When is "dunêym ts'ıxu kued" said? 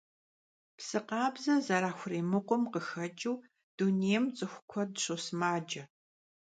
3.77-4.91